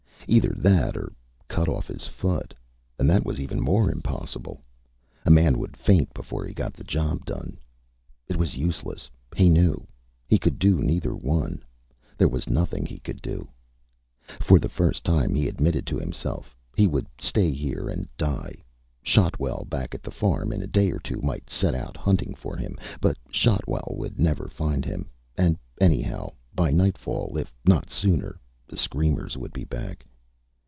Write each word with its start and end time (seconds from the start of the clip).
Either 0.27 0.53
that 0.55 0.95
or 0.95 1.11
cut 1.49 1.67
off 1.67 1.87
his 1.87 2.07
foot, 2.07 2.53
and 2.99 3.09
that 3.09 3.25
was 3.25 3.39
even 3.39 3.59
more 3.59 3.91
impossible. 3.91 4.61
A 5.25 5.31
man 5.31 5.57
would 5.57 5.75
faint 5.75 6.13
before 6.13 6.45
he 6.45 6.53
got 6.53 6.73
the 6.73 6.85
job 6.85 7.25
done. 7.25 7.59
It 8.29 8.37
was 8.37 8.55
useless, 8.55 9.09
he 9.35 9.49
knew. 9.49 9.85
He 10.29 10.37
could 10.37 10.57
do 10.57 10.79
neither 10.79 11.13
one. 11.15 11.63
There 12.17 12.29
was 12.29 12.47
nothing 12.47 12.85
he 12.85 12.99
could 12.99 13.21
do. 13.21 13.49
For 14.39 14.57
the 14.59 14.69
first 14.69 15.03
time, 15.03 15.33
he 15.33 15.49
admitted 15.49 15.85
to 15.87 15.97
himself: 15.99 16.55
He 16.77 16.87
would 16.87 17.07
stay 17.19 17.51
here 17.51 17.89
and 17.89 18.07
die. 18.15 18.61
Shotwell, 19.01 19.65
back 19.65 19.93
at 19.95 20.03
the 20.03 20.11
farm, 20.11 20.53
in 20.53 20.61
a 20.61 20.67
day 20.67 20.91
or 20.91 20.99
two 20.99 21.19
might 21.21 21.49
set 21.49 21.75
out 21.75 21.97
hunting 21.97 22.35
for 22.35 22.55
him. 22.55 22.77
But 23.01 23.17
Shotwell 23.31 23.95
would 23.97 24.17
never 24.17 24.47
find 24.47 24.85
him. 24.85 25.09
And 25.35 25.57
anyhow, 25.81 26.29
by 26.55 26.71
nightfall, 26.71 27.37
if 27.37 27.51
not 27.65 27.89
sooner, 27.89 28.39
the 28.65 28.77
screamers 28.77 29.35
would 29.35 29.51
be 29.51 29.65
back. 29.65 30.05